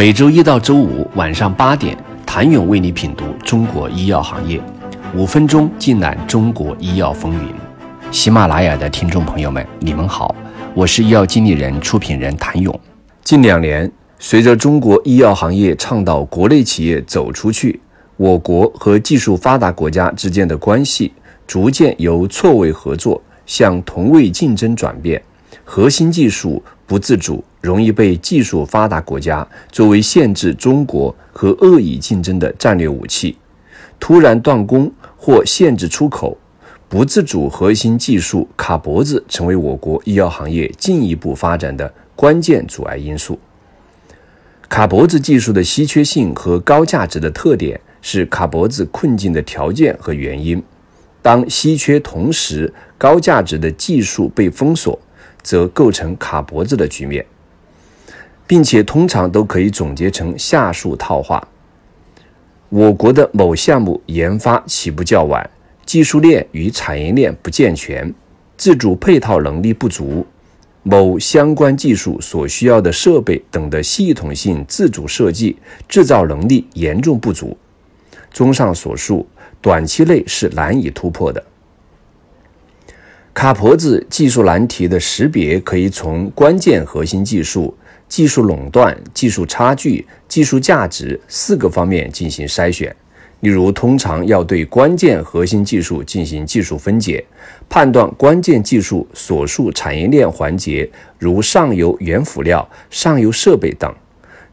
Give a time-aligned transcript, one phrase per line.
[0.00, 4.58] 每周一到周五晚上八点，谭勇为你品读中国医药行业，
[5.14, 7.52] 五分钟尽览中国医药风云。
[8.10, 10.34] 喜马拉雅的听众朋友们，你们好，
[10.72, 12.80] 我是医药经理人、出品人谭勇。
[13.22, 17.78] 近两年，随着中国医药行业倡导国内企业走出去，
[18.16, 21.12] 我国和技术发达国家之间的关系
[21.46, 25.22] 逐渐由错位合作向同位竞争转变，
[25.72, 27.44] 核心技术不自主。
[27.60, 33.36] 容易被技术发达国家作为限制中国和恶意竞争的战略武器，
[34.00, 36.36] 突然断供或限制出口，
[36.88, 43.38] 不自主核心技术卡脖子，成为我国医药行业进一步发展的关键阻碍因素。
[44.70, 50.60] 卡脖子技术的稀缺性和高价值的特点是卡脖子困境的条件和原因。
[51.20, 54.98] 当稀缺同时高价值的技术被封锁，
[55.42, 57.24] 则构成卡脖子的局面。
[58.46, 61.46] 并且通常都可以总结成下述套话：
[62.68, 65.48] 我国的某项目研发起步较晚，
[65.86, 68.12] 技术链与产业链不健全，
[68.56, 70.26] 自主配套能力不足，
[70.82, 75.56] 某相关技术所需要的设备等的系统性自主设计
[75.88, 77.56] 制造能力严重不足。
[78.32, 79.24] 综上所述，
[79.60, 81.40] 短期内是难以突破的。
[83.40, 87.74] 卡脖子技术难题的识别可以从关键核心技术。
[88.06, 92.94] 技术垄断、技术差距、技术价值四个方面进行筛选。
[93.40, 97.24] 例如，通常要对关键核心技术进行技术分解，
[97.66, 103.90] 判断关键技术所述产业链环节，如上游原辅料、上游设备等，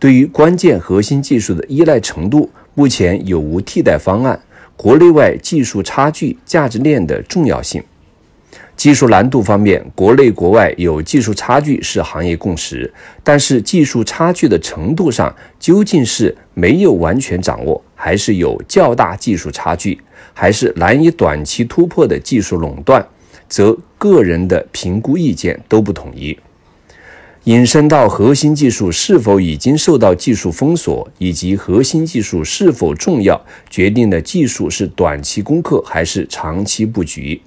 [0.00, 4.42] 对于关键核心技术的依赖程度，目前有无替代方案，
[4.76, 7.80] 国内外技术差距、价值链的重要性。
[8.74, 12.92] 技术难度方面，国内国外有技术差距是行业共识，
[13.22, 20.00] 但是技术差距的程度上，究竟是没有完全掌握，还是有较大技术差距，
[20.32, 23.06] 还是难以短期突破的技术垄断，
[23.48, 26.36] 则个人的评估意见都不统一。
[27.44, 37.40] 引申到核心技术是否已经受到技术封锁，以及核心技术是否重要，决定了技术是短期攻克还是长期布局。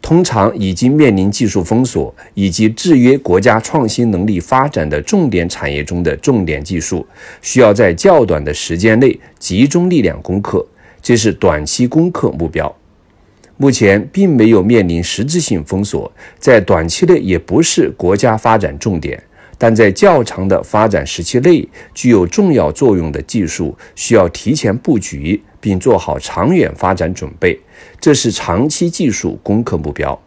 [0.00, 7.06] 通常已经面临技术封锁以及制约国家创新能力发展的重点产业中的重点技术，
[7.42, 10.64] 需要在较短的时间内集中力量攻克，
[11.02, 12.74] 这是短期攻克目标。
[13.56, 19.20] 目前并没有面临实质性封锁，在短期内也不是国家发展重点，
[19.58, 25.42] 但在较长的发展时期内具有重要作用的技术，需要提前布局。
[25.60, 27.58] 并做好长远发展准备，
[28.00, 30.18] 这是长期技术攻克目标。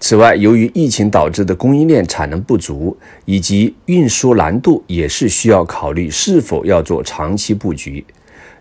[0.00, 8.04] 此外，由于疫情导致的供应链产能不足以及运输难度，也是需要考虑是否要做长期布局。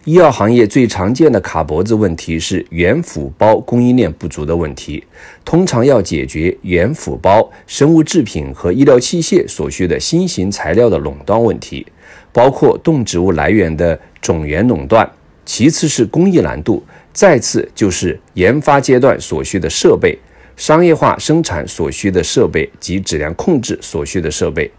[0.05, 5.03] 医药行业最常见的卡脖子问题是原辅包供应链不足的问题，
[5.43, 11.85] 通常要解决原辅包、生物制品和医疗器械所需的新型材料的垄断问题，
[12.31, 15.07] 包括动植物来源的种源垄断。
[15.47, 20.19] 其次是工艺难度，再次就是研发阶段所需的设备、
[20.57, 24.69] 商业化生产所需的设备及质量控制所需的设备。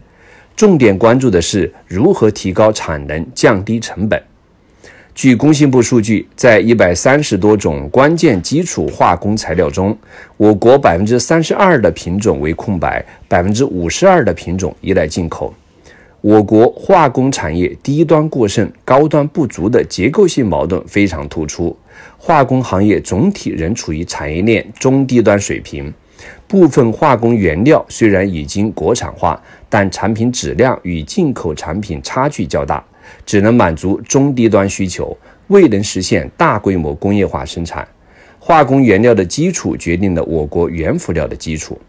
[0.55, 4.21] 重点关注的是如何提高产能、降低成本。
[5.15, 9.97] 据工信部数据，在一百三十多种关键基础化工材料中，
[10.37, 15.51] 我国百分之三十二的品种为空白，百分之五十二的品种依赖进口。
[16.21, 21.75] 我国化工产业低端过剩、高端不足的结构性矛盾非常突出，
[22.17, 25.93] 化工行业总体仍处于产业链中低端水平。
[26.45, 32.83] 部分化工原料虽然已经国产化，但产品质量与进口产品差距较大，
[33.25, 35.15] 只能满足中低端需求，
[35.47, 37.87] 未能实现大规模工业化生产。
[38.37, 41.79] 化工原料的基础决定了我国原辅料的基础，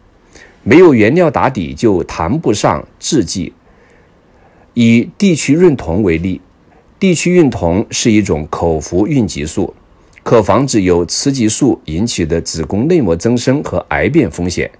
[0.63, 3.51] 没有原料打底，就谈不上制剂。
[4.73, 6.39] 以地区孕酮为例，
[6.97, 9.73] 地区孕酮是一种口服孕激素，
[10.23, 14.71] 可防止由雌激素引起的子宫内膜增生和癌变风险，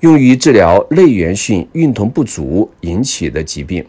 [0.00, 3.84] 用于治疗内源性孕酮不足引起的疾病，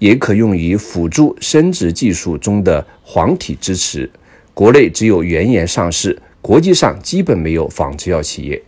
[0.00, 4.10] 也可用于辅助生殖技术中的黄体支持。
[4.52, 8.60] 国内只有原研上市，国际上基本没有仿制药企业。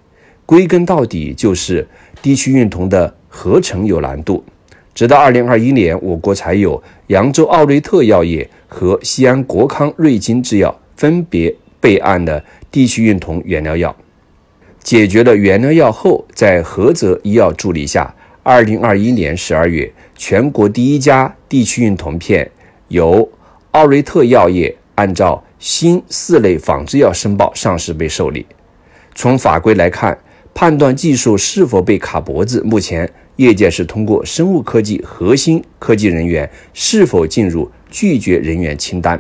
[0.47, 1.89] 归根到底，就是
[2.23, 4.45] 地区孕酮的合成有难度。
[4.95, 13.95] 直到二零二一年，我国才有扬州奥瑞特药业和西安国康瑞金制药分别备案的地区孕酮原料药。
[14.83, 22.51] 解决了原料药后，在菏泽医药助力下，二零二一年十二月，全国第一家地区孕酮片
[22.89, 23.29] 由
[23.73, 28.45] 奥瑞特药业按照新四类仿制药申报上市被受理。
[29.15, 30.19] 从法规来看，
[30.55, 33.11] 判断技术是否被卡脖子，目前
[33.41, 39.19] 业界是通过生物科技核心科技人员是否进入拒绝人员清单。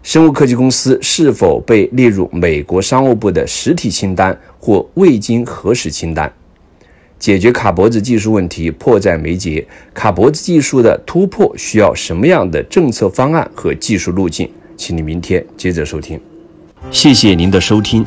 [0.00, 6.32] 生物科技公司是否被列入美国商务部的实体清单或未经核实清单？
[7.18, 9.66] 解决卡脖子技术问题迫在眉睫。
[9.92, 14.48] 卡脖子技术的突破需要什么样的政策方案和技术路径？
[14.76, 16.20] 请你明天接着收听。
[16.92, 18.06] 谢谢您的收听。